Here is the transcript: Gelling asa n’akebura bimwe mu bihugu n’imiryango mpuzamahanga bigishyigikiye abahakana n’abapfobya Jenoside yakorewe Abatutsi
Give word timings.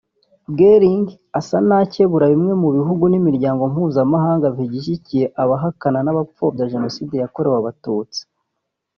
Gelling 0.57 1.05
asa 1.39 1.57
n’akebura 1.67 2.25
bimwe 2.33 2.53
mu 2.61 2.69
bihugu 2.75 3.03
n’imiryango 3.07 3.63
mpuzamahanga 3.71 4.47
bigishyigikiye 4.57 5.25
abahakana 5.43 5.99
n’abapfobya 6.03 6.69
Jenoside 6.73 7.13
yakorewe 7.17 7.55
Abatutsi 7.59 8.21